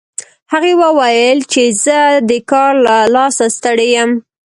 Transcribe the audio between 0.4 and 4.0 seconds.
هغې وویل چې زه د کار له لاسه ستړي